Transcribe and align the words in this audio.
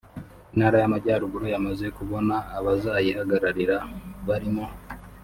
Intara 0.53 0.77
y’Amajyaruguru 0.79 1.45
yamaze 1.53 1.85
kubona 1.97 2.35
abazayihagararira 2.57 3.77
barimo 4.27 4.65